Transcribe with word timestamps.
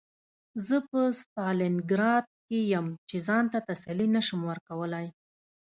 زه 0.67 0.77
په 0.89 0.99
ستالینګراډ 1.19 2.25
کې 2.47 2.59
یم 2.73 2.87
چې 3.09 3.17
ځان 3.27 3.45
ته 3.53 3.59
تسلي 3.69 4.07
نشم 4.15 4.39
ورکولی 4.49 5.07